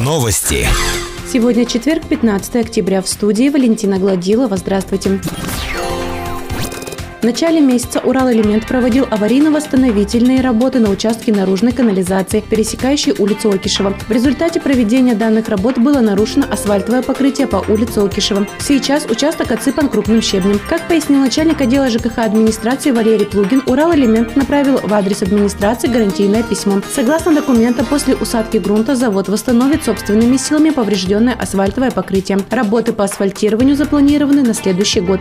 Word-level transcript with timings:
Новости. 0.00 0.66
Сегодня 1.32 1.64
четверг, 1.64 2.02
15 2.08 2.56
октября. 2.56 3.00
В 3.00 3.08
студии 3.08 3.50
Валентина 3.50 3.98
Гладилова. 3.98 4.56
Здравствуйте. 4.56 5.20
В 7.22 7.24
начале 7.24 7.60
месяца 7.60 8.00
Урал-Элемент 8.00 8.66
проводил 8.66 9.04
аварийно-восстановительные 9.04 10.40
работы 10.40 10.80
на 10.80 10.90
участке 10.90 11.32
наружной 11.32 11.70
канализации, 11.70 12.40
пересекающей 12.40 13.14
улицу 13.16 13.52
Окишева. 13.52 13.94
В 14.08 14.10
результате 14.10 14.58
проведения 14.58 15.14
данных 15.14 15.48
работ 15.48 15.78
было 15.78 16.00
нарушено 16.00 16.46
асфальтовое 16.50 17.00
покрытие 17.02 17.46
по 17.46 17.64
улице 17.68 17.98
Окишева. 17.98 18.48
Сейчас 18.58 19.06
участок 19.06 19.52
отсыпан 19.52 19.88
крупным 19.88 20.20
щебнем. 20.20 20.58
Как 20.68 20.88
пояснил 20.88 21.20
начальник 21.20 21.60
отдела 21.60 21.88
ЖКХ 21.88 22.18
администрации 22.18 22.90
Валерий 22.90 23.26
Плугин, 23.26 23.62
Урал-Элемент 23.66 24.34
направил 24.34 24.78
в 24.78 24.92
адрес 24.92 25.22
администрации 25.22 25.86
гарантийное 25.86 26.42
письмо. 26.42 26.82
Согласно 26.92 27.32
документам, 27.32 27.86
после 27.86 28.16
усадки 28.16 28.56
грунта 28.56 28.96
завод 28.96 29.28
восстановит 29.28 29.84
собственными 29.84 30.36
силами 30.38 30.70
поврежденное 30.70 31.36
асфальтовое 31.40 31.92
покрытие. 31.92 32.40
Работы 32.50 32.92
по 32.92 33.04
асфальтированию 33.04 33.76
запланированы 33.76 34.42
на 34.42 34.54
следующий 34.54 35.00
год. 35.00 35.20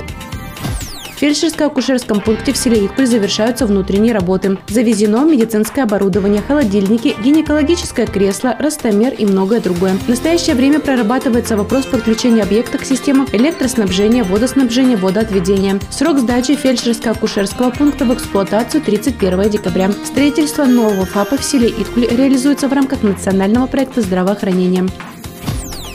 Фельдшерско-акушерском 1.22 2.20
пункте 2.20 2.52
в 2.52 2.58
селе 2.58 2.84
Икуль 2.86 3.06
завершаются 3.06 3.68
внутренние 3.68 4.12
работы. 4.12 4.58
Завезено 4.68 5.24
медицинское 5.24 5.84
оборудование, 5.84 6.42
холодильники, 6.42 7.16
гинекологическое 7.24 8.08
кресло, 8.08 8.56
ростомер 8.58 9.14
и 9.14 9.28
многое 9.28 9.60
другое. 9.62 9.94
В 9.94 10.10
настоящее 10.10 10.56
время 10.56 10.80
прорабатывается 10.80 11.56
вопрос 11.56 11.86
подключения 11.86 12.42
объекта 12.42 12.80
к 12.80 12.86
системам 12.86 13.28
электроснабжения, 13.34 14.24
водоснабжения, 14.24 14.98
водоотведения. 14.98 15.80
Срок 15.92 16.18
сдачи 16.18 16.54
фельдшерско-акушерского 16.54 17.78
пункта 17.78 18.06
в 18.06 18.14
эксплуатацию 18.16 18.82
31 18.82 19.48
декабря. 19.48 19.92
Строительство 20.04 20.66
нового 20.66 21.06
ФАПа 21.06 21.38
в 21.38 21.44
селе 21.44 21.70
Иткуль 21.70 22.08
реализуется 22.08 22.68
в 22.68 22.74
рамках 22.74 23.04
национального 23.04 23.68
проекта 23.68 24.02
здравоохранения. 24.02 24.88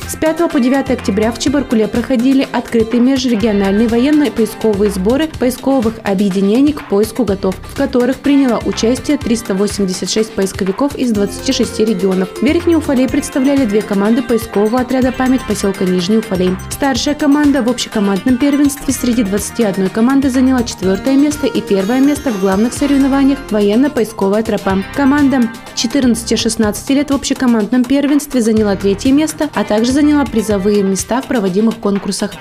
С 0.09 0.15
5 0.15 0.48
по 0.52 0.60
9 0.60 0.91
октября 0.91 1.33
в 1.33 1.38
Чебаркуле 1.41 1.88
проходили 1.88 2.46
открытые 2.52 3.01
межрегиональные 3.01 3.88
военно-поисковые 3.88 4.93
сборы 4.93 5.26
поисковых 5.26 5.95
объединений 6.04 6.73
к 6.73 6.88
поиску 6.88 7.24
готов, 7.24 7.57
в 7.57 7.76
которых 7.76 8.18
приняло 8.18 8.60
участие 8.65 9.18
386 9.18 10.30
поисковиков 10.30 10.95
из 10.95 11.10
26 11.10 11.80
регионов. 11.80 12.29
Верхний 12.40 12.77
Уфалей 12.77 13.09
представляли 13.09 13.65
две 13.65 13.82
команды 13.82 14.23
поискового 14.23 14.79
отряда 14.79 15.10
«Память» 15.10 15.45
поселка 15.45 15.84
Нижний 15.84 16.18
Уфалей. 16.18 16.57
Старшая 16.71 17.16
команда 17.16 17.62
в 17.62 17.68
общекомандном 17.68 18.37
первенстве 18.37 18.95
среди 18.95 19.24
21 19.24 19.88
команды 19.88 20.30
заняла 20.30 20.62
четвертое 20.62 21.16
место 21.16 21.49
и 21.49 21.60
первое 21.60 21.99
место 21.99 22.30
в 22.30 22.40
главных 22.40 22.74
соревнованиях 22.74 23.40
«Военно-поисковая 23.51 24.45
тропа». 24.45 24.84
Команда 24.95 25.51
14-16 25.74 26.95
лет 26.95 27.10
в 27.10 27.15
общекомандном 27.15 27.82
первенстве 27.82 28.40
заняла 28.40 28.77
третье 28.77 29.10
место, 29.10 29.51
а 29.52 29.65
также 29.65 29.96
заняла 29.97 30.27
призовые 30.27 30.83
места 30.83 31.23
в 31.23 31.27
проводимых 31.27 31.77
конкурсах. 31.79 32.33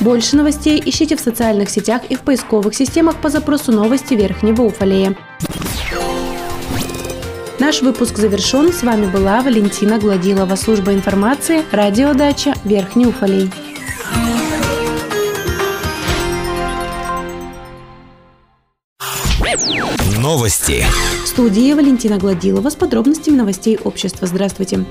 Больше 0.00 0.36
новостей 0.36 0.82
ищите 0.84 1.16
в 1.16 1.20
социальных 1.20 1.70
сетях 1.70 2.02
и 2.10 2.14
в 2.14 2.20
поисковых 2.20 2.74
системах 2.74 3.16
по 3.22 3.30
запросу 3.30 3.72
новости 3.72 4.12
Верхнего 4.12 4.62
Уфалея. 4.62 5.16
Наш 7.58 7.80
выпуск 7.80 8.18
завершен. 8.18 8.70
С 8.70 8.82
вами 8.82 9.06
была 9.06 9.40
Валентина 9.40 9.98
Гладилова, 9.98 10.56
служба 10.56 10.92
информации, 10.92 11.62
радиодача 11.72 12.52
Верхний 12.64 13.06
Уфалей. 13.06 13.50
Новости. 20.18 20.84
В 21.24 21.28
студии 21.28 21.72
Валентина 21.72 22.18
Гладилова 22.18 22.68
с 22.68 22.74
подробностями 22.74 23.36
новостей 23.36 23.78
общества. 23.82 24.26
Здравствуйте. 24.26 24.84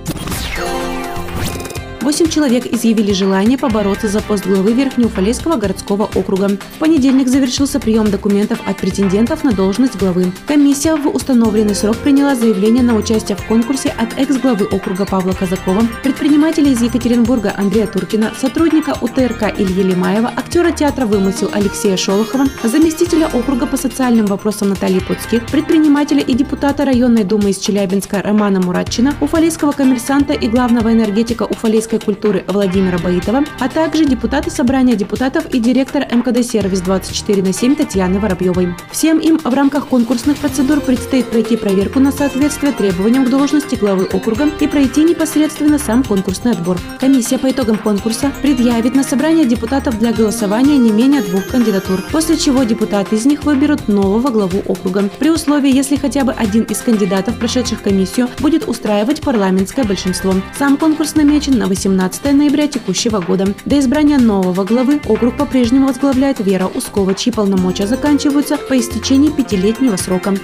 Восемь 2.01 2.27
человек 2.27 2.65
изъявили 2.65 3.13
желание 3.13 3.59
побороться 3.59 4.07
за 4.07 4.21
пост 4.21 4.47
главы 4.47 4.73
Верхнеуфалейского 4.73 5.57
городского 5.57 6.09
округа. 6.15 6.49
В 6.75 6.79
понедельник 6.79 7.27
завершился 7.27 7.79
прием 7.79 8.09
документов 8.09 8.59
от 8.65 8.77
претендентов 8.77 9.43
на 9.43 9.51
должность 9.51 9.97
главы. 9.97 10.31
Комиссия 10.47 10.95
в 10.95 11.07
установленный 11.07 11.75
срок 11.75 11.97
приняла 11.97 12.33
заявление 12.33 12.81
на 12.81 12.95
участие 12.95 13.37
в 13.37 13.45
конкурсе 13.45 13.89
от 13.89 14.17
экс-главы 14.17 14.65
округа 14.65 15.05
Павла 15.05 15.33
Казакова, 15.33 15.83
предпринимателя 16.01 16.71
из 16.71 16.81
Екатеринбурга 16.81 17.53
Андрея 17.55 17.85
Туркина, 17.85 18.31
сотрудника 18.35 18.97
УТРК 18.99 19.59
Ильи 19.59 19.83
Лимаева, 19.83 20.33
актера 20.35 20.71
театра 20.71 21.05
«Вымысел» 21.05 21.51
Алексея 21.53 21.97
Шолохова, 21.97 22.45
заместителя 22.63 23.27
округа 23.27 23.67
по 23.67 23.77
социальным 23.77 24.25
вопросам 24.25 24.69
Натальи 24.69 24.99
Пуцких, 24.99 25.45
предпринимателя 25.45 26.21
и 26.21 26.33
депутата 26.33 26.83
районной 26.83 27.25
думы 27.25 27.51
из 27.51 27.59
Челябинска 27.59 28.23
Романа 28.23 28.59
Муратчина, 28.59 29.13
уфалейского 29.21 29.71
коммерсанта 29.71 30.33
и 30.33 30.47
главного 30.47 30.91
энергетика 30.91 31.45
физической 31.91 31.99
культуры 32.01 32.43
Владимира 32.47 32.97
Баитова, 32.97 33.43
а 33.59 33.69
также 33.69 34.05
депутаты 34.05 34.49
Собрания 34.49 34.95
депутатов 34.95 35.45
и 35.53 35.59
директор 35.59 36.03
МКД 36.11 36.43
«Сервис 36.43 36.81
24 36.81 37.41
на 37.41 37.47
7» 37.47 37.75
Татьяны 37.75 38.19
Воробьевой. 38.19 38.75
Всем 38.91 39.19
им 39.19 39.37
в 39.37 39.53
рамках 39.53 39.87
конкурсных 39.87 40.37
процедур 40.37 40.81
предстоит 40.81 41.27
пройти 41.27 41.57
проверку 41.57 41.99
на 41.99 42.11
соответствие 42.11 42.73
требованиям 42.73 43.25
к 43.25 43.29
должности 43.29 43.75
главы 43.75 44.05
округа 44.05 44.49
и 44.59 44.67
пройти 44.67 45.03
непосредственно 45.03 45.79
сам 45.79 46.03
конкурсный 46.03 46.51
отбор. 46.51 46.77
Комиссия 46.99 47.37
по 47.37 47.49
итогам 47.49 47.77
конкурса 47.77 48.31
предъявит 48.41 48.95
на 48.95 49.03
собрание 49.03 49.45
депутатов 49.45 49.99
для 49.99 50.11
голосования 50.11 50.77
не 50.77 50.91
менее 50.91 51.21
двух 51.21 51.47
кандидатур, 51.47 52.01
после 52.11 52.37
чего 52.37 52.63
депутаты 52.63 53.15
из 53.15 53.25
них 53.25 53.43
выберут 53.43 53.87
нового 53.87 54.29
главу 54.29 54.59
округа. 54.67 55.09
При 55.19 55.29
условии, 55.29 55.73
если 55.73 55.95
хотя 55.95 56.23
бы 56.23 56.31
один 56.31 56.63
из 56.63 56.79
кандидатов, 56.79 57.37
прошедших 57.37 57.81
комиссию, 57.81 58.29
будет 58.39 58.67
устраивать 58.67 59.21
парламентское 59.21 59.85
большинство. 59.85 60.33
Сам 60.57 60.77
конкурс 60.77 61.15
намечен 61.15 61.57
на 61.57 61.67
18 61.67 61.80
18 61.81 62.33
ноября 62.33 62.67
текущего 62.67 63.19
года. 63.19 63.55
До 63.65 63.79
избрания 63.79 64.19
нового 64.19 64.63
главы 64.63 65.01
округ 65.07 65.35
по-прежнему 65.35 65.87
возглавляет 65.87 66.39
Вера 66.39 66.67
Ускова, 66.67 67.15
чьи 67.15 67.33
полномочия 67.33 67.87
заканчиваются 67.87 68.57
по 68.57 68.77
истечении 68.77 69.31
пятилетнего 69.31 69.95
срока. 69.95 70.35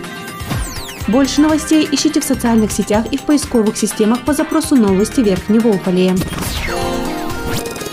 Больше 1.08 1.42
новостей 1.42 1.88
ищите 1.92 2.22
в 2.22 2.24
социальных 2.24 2.72
сетях 2.72 3.06
и 3.12 3.18
в 3.18 3.22
поисковых 3.22 3.78
системах 3.78 4.26
по 4.26 4.34
запросу 4.34 4.76
новости 4.76 5.22
Верхнего 5.22 5.68
Уфалея. 5.68 6.16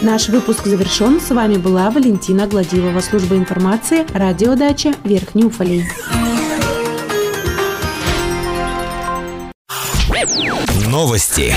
Наш 0.01 0.31
выпуск 0.31 0.65
завершен. 0.65 1.21
С 1.21 1.29
вами 1.29 1.59
была 1.59 1.91
Валентина 1.91 2.47
Гладилова, 2.47 3.01
служба 3.01 3.37
информации, 3.37 4.07
радиодача 4.15 4.95
Верхний 5.05 5.45
Уфалей. 5.45 5.85
Новости. 10.95 11.53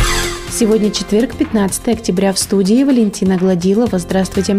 Сегодня 0.49 0.89
четверг, 0.89 1.37
15 1.37 1.89
октября. 1.89 2.33
В 2.33 2.39
студии 2.39 2.83
Валентина 2.83 3.37
Гладилова. 3.37 3.99
Здравствуйте. 3.99 4.57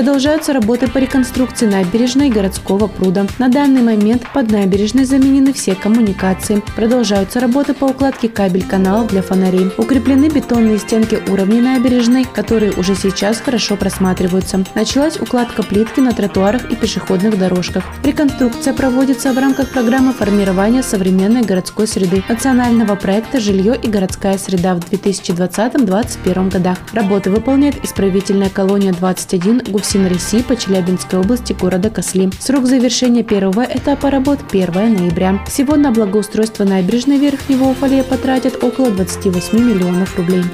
Продолжаются 0.00 0.54
работы 0.54 0.88
по 0.88 0.96
реконструкции 0.96 1.66
набережной 1.66 2.30
городского 2.30 2.86
пруда. 2.86 3.26
На 3.38 3.50
данный 3.50 3.82
момент 3.82 4.22
под 4.32 4.50
набережной 4.50 5.04
заменены 5.04 5.52
все 5.52 5.74
коммуникации. 5.74 6.62
Продолжаются 6.74 7.38
работы 7.38 7.74
по 7.74 7.84
укладке 7.84 8.30
кабель-каналов 8.30 9.08
для 9.08 9.20
фонарей. 9.20 9.70
Укреплены 9.76 10.30
бетонные 10.30 10.78
стенки 10.78 11.18
уровней 11.28 11.60
набережной, 11.60 12.24
которые 12.24 12.72
уже 12.78 12.94
сейчас 12.94 13.40
хорошо 13.40 13.76
просматриваются. 13.76 14.64
Началась 14.74 15.20
укладка 15.20 15.62
плитки 15.62 16.00
на 16.00 16.12
тротуарах 16.12 16.70
и 16.70 16.76
пешеходных 16.76 17.38
дорожках. 17.38 17.84
Реконструкция 18.02 18.72
проводится 18.72 19.34
в 19.34 19.38
рамках 19.38 19.68
программы 19.68 20.14
формирования 20.14 20.82
современной 20.82 21.42
городской 21.42 21.86
среды 21.86 22.24
национального 22.26 22.94
проекта 22.94 23.38
«Жилье 23.38 23.76
и 23.76 23.86
городская 23.86 24.38
среда» 24.38 24.76
в 24.76 24.78
2020-2021 24.78 26.50
годах. 26.50 26.78
Работы 26.94 27.28
выполняет 27.28 27.84
исправительная 27.84 28.48
колония 28.48 28.94
21 28.94 29.64
ГУФСИН 29.68 29.89
России 29.98 30.42
по 30.42 30.54
Челябинской 30.54 31.18
области 31.18 31.52
города 31.52 31.90
Косли. 31.90 32.30
Срок 32.38 32.66
завершения 32.66 33.24
первого 33.24 33.62
этапа 33.62 34.08
работ 34.08 34.38
1 34.48 34.72
ноября. 34.72 35.44
Всего 35.48 35.74
на 35.74 35.90
благоустройство 35.90 36.64
набережной 36.64 37.18
Верхнего 37.18 37.64
Уфалея 37.64 38.04
потратят 38.04 38.62
около 38.62 38.90
28 38.92 39.58
миллионов 39.58 40.16
рублей. 40.16 40.44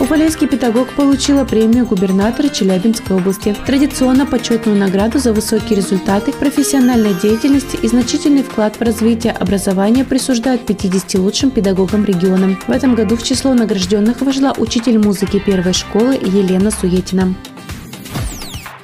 Уфалейский 0.00 0.48
педагог 0.48 0.88
получила 0.94 1.44
премию 1.44 1.86
губернатора 1.86 2.48
Челябинской 2.48 3.16
области. 3.16 3.54
Традиционно 3.66 4.26
почетную 4.26 4.76
награду 4.76 5.18
за 5.18 5.32
высокие 5.32 5.76
результаты 5.76 6.32
профессиональной 6.32 7.14
деятельности 7.14 7.76
и 7.80 7.86
значительный 7.86 8.42
вклад 8.42 8.76
в 8.76 8.82
развитие 8.82 9.32
образования 9.32 10.04
присуждают 10.04 10.66
50 10.66 11.14
лучшим 11.14 11.50
педагогам 11.50 12.04
региона. 12.04 12.56
В 12.66 12.70
этом 12.70 12.96
году 12.96 13.16
в 13.16 13.22
число 13.22 13.54
награжденных 13.54 14.20
вошла 14.22 14.52
учитель 14.56 14.98
музыки 14.98 15.38
первой 15.38 15.72
школы 15.72 16.14
Елена 16.14 16.72
Суетина. 16.72 17.34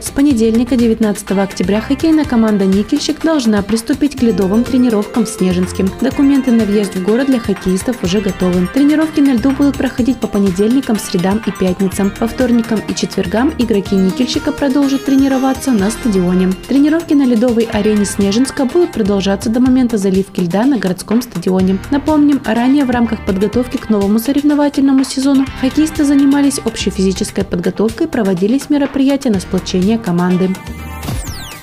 С 0.04 0.10
понедельника, 0.10 0.76
19 0.76 1.30
октября, 1.30 1.80
хоккейная 1.80 2.26
команда 2.26 2.66
«Никельщик» 2.66 3.22
должна 3.22 3.62
приступить 3.62 4.16
к 4.16 4.22
ледовым 4.22 4.62
тренировкам 4.62 5.24
в 5.24 5.28
Снежинске. 5.30 5.86
Документы 6.02 6.52
на 6.52 6.66
въезд 6.66 6.94
в 6.94 7.02
город 7.02 7.28
для 7.28 7.38
хоккеистов 7.38 8.04
уже 8.04 8.20
готовы. 8.20 8.68
Тренировки 8.74 9.20
на 9.20 9.32
льду 9.32 9.50
будут 9.52 9.78
проходить 9.78 10.18
по 10.18 10.26
понедельникам, 10.26 10.98
средам 10.98 11.40
и 11.46 11.50
пятницам. 11.50 12.10
По 12.10 12.28
вторникам 12.28 12.80
и 12.86 12.94
четвергам 12.94 13.54
игроки 13.56 13.96
«Никельщика» 13.96 14.52
продолжат 14.52 15.06
тренироваться 15.06 15.72
на 15.72 15.90
стадионе. 15.90 16.52
Тренировки 16.68 17.14
на 17.14 17.24
ледовой 17.24 17.64
арене 17.64 18.04
Снежинска 18.04 18.66
будут 18.66 18.92
продолжаться 18.92 19.48
до 19.48 19.60
момента 19.60 19.96
заливки 19.96 20.40
льда 20.40 20.66
на 20.66 20.76
городском 20.76 21.22
стадионе. 21.22 21.78
Напомним, 21.90 22.42
ранее 22.44 22.84
в 22.84 22.90
рамках 22.90 23.24
подготовки 23.24 23.78
к 23.78 23.88
новому 23.88 24.18
соревновательному 24.18 25.02
сезону 25.02 25.46
хоккеисты 25.62 26.04
занимались 26.04 26.60
общей 26.62 26.90
физической 26.90 27.42
подготовкой, 27.42 28.06
проводились 28.06 28.68
мероприятия 28.68 29.30
на 29.30 29.40
сплочение 29.40 29.94
команды. 29.99 30.50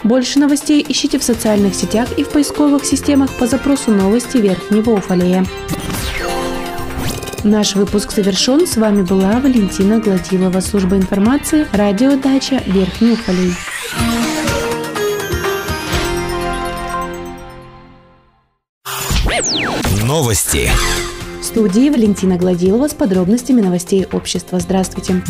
Больше 0.04 0.39
новостей 0.39 0.83
ищите 0.88 1.19
в 1.19 1.24
социальных 1.24 1.75
сетях 1.75 2.10
и 2.18 2.24
в 2.24 2.30
поисковых 2.30 2.86
системах 2.86 3.31
по 3.38 3.45
запросу 3.45 3.92
«Новости 3.92 4.38
Верхнего 4.38 4.92
Уфалея». 4.92 5.45
Наш 7.44 7.75
выпуск 7.75 8.12
завершен. 8.12 8.68
С 8.68 8.78
вами 8.78 9.01
была 9.01 9.39
Валентина 9.39 10.00
Гладилова, 10.00 10.60
служба 10.60 10.95
информации, 10.95 11.68
радиодача 11.72 12.62
Верхний 12.68 13.13
Уфалей. 13.13 13.54
Новости. 20.04 20.69
В 21.42 21.44
студии 21.44 21.89
Валентина 21.89 22.38
Гладилова 22.38 22.88
с 22.88 22.94
подробностями 22.94 23.62
новостей 23.62 24.06
общества. 24.12 24.60
Здравствуйте. 24.60 25.24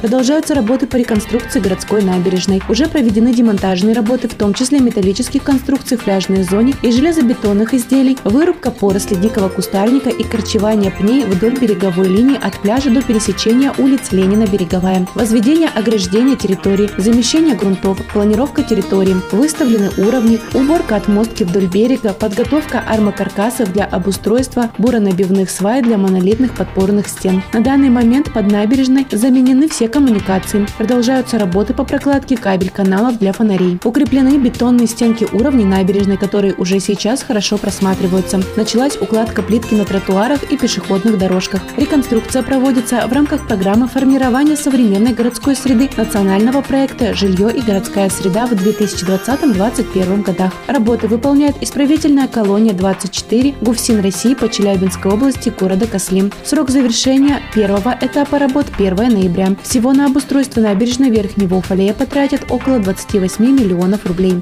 Продолжаются 0.00 0.54
работы 0.54 0.86
по 0.86 0.96
реконструкции 0.96 1.60
городской 1.60 2.02
набережной. 2.02 2.62
Уже 2.70 2.88
проведены 2.88 3.34
демонтажные 3.34 3.94
работы, 3.94 4.28
в 4.28 4.34
том 4.34 4.54
числе 4.54 4.80
металлических 4.80 5.42
конструкций 5.42 5.98
в 5.98 6.04
пляжной 6.04 6.42
зоне 6.42 6.74
и 6.80 6.90
железобетонных 6.90 7.74
изделий, 7.74 8.16
вырубка 8.24 8.70
поросли 8.70 9.16
дикого 9.16 9.50
кустарника 9.50 10.08
и 10.08 10.24
корчевание 10.24 10.90
пней 10.90 11.24
вдоль 11.24 11.58
береговой 11.58 12.08
линии 12.08 12.38
от 12.42 12.58
пляжа 12.60 12.88
до 12.88 13.02
пересечения 13.02 13.74
улиц 13.76 14.10
Ленина-Береговая, 14.10 15.06
возведение 15.14 15.68
ограждения 15.68 16.34
территории, 16.34 16.90
замещение 16.96 17.54
грунтов, 17.54 17.98
планировка 18.14 18.62
территории, 18.62 19.16
выставлены 19.32 19.90
уровни, 19.98 20.40
уборка 20.54 20.96
отмостки 20.96 21.44
вдоль 21.44 21.66
берега, 21.66 22.14
подготовка 22.14 22.82
армокаркасов 22.88 23.70
для 23.74 23.84
обустройства 23.84 24.70
буронабивных 24.78 25.50
свай 25.50 25.82
для 25.82 25.98
монолитных 25.98 26.54
подпорных 26.54 27.06
стен. 27.06 27.42
На 27.52 27.60
данный 27.60 27.90
момент 27.90 28.32
под 28.32 28.50
набережной 28.50 29.06
заменены 29.10 29.68
все 29.68 29.89
коммуникации. 29.90 30.66
Продолжаются 30.78 31.38
работы 31.38 31.74
по 31.74 31.84
прокладке 31.84 32.36
кабель-каналов 32.36 33.18
для 33.18 33.32
фонарей. 33.32 33.78
Укреплены 33.84 34.38
бетонные 34.38 34.86
стенки 34.86 35.26
уровней 35.32 35.64
набережной, 35.64 36.16
которые 36.16 36.54
уже 36.54 36.80
сейчас 36.80 37.22
хорошо 37.22 37.58
просматриваются. 37.58 38.40
Началась 38.56 38.96
укладка 39.00 39.42
плитки 39.42 39.74
на 39.74 39.84
тротуарах 39.84 40.44
и 40.44 40.56
пешеходных 40.56 41.18
дорожках. 41.18 41.60
Реконструкция 41.76 42.42
проводится 42.42 43.06
в 43.06 43.12
рамках 43.12 43.46
программы 43.46 43.88
формирования 43.88 44.56
современной 44.56 45.12
городской 45.12 45.56
среды 45.56 45.90
национального 45.96 46.60
проекта 46.62 47.14
«Жилье 47.14 47.50
и 47.50 47.60
городская 47.60 48.08
среда» 48.10 48.46
в 48.46 48.52
2020-2021 48.52 50.22
годах. 50.22 50.52
Работы 50.68 51.08
выполняет 51.08 51.56
исправительная 51.60 52.28
колония 52.28 52.72
24 52.72 53.54
ГУФСИН 53.60 54.00
России 54.00 54.34
по 54.34 54.48
Челябинской 54.48 55.10
области 55.10 55.52
города 55.58 55.86
Кослим. 55.86 56.30
Срок 56.44 56.70
завершения 56.70 57.40
первого 57.54 57.96
этапа 58.00 58.38
работ 58.38 58.66
1 58.78 58.94
ноября. 58.96 59.56
Всего 59.62 59.79
всего 59.80 59.94
на 59.94 60.04
обустройство 60.04 60.60
набережной 60.60 61.08
Верхнего 61.08 61.54
Уфалея 61.54 61.94
потратят 61.94 62.50
около 62.50 62.78
28 62.80 63.42
миллионов 63.42 64.04
рублей. 64.04 64.38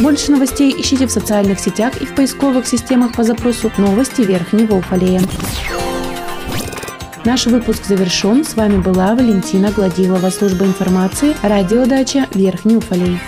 Больше 0.00 0.32
новостей 0.32 0.70
ищите 0.78 1.06
в 1.06 1.10
социальных 1.10 1.58
сетях 1.58 1.96
и 2.02 2.04
в 2.04 2.14
поисковых 2.14 2.66
системах 2.66 3.14
по 3.14 3.22
запросу 3.22 3.72
«Новости 3.78 4.20
Верхнего 4.20 4.74
Уфалея». 4.74 5.22
Наш 7.24 7.46
выпуск 7.46 7.86
завершен. 7.86 8.44
С 8.44 8.54
вами 8.54 8.76
была 8.76 9.14
Валентина 9.14 9.70
Гладилова, 9.70 10.28
служба 10.28 10.66
информации, 10.66 11.34
радиодача 11.42 12.26
Верхний 12.34 12.76
Уфалей. 12.76 13.18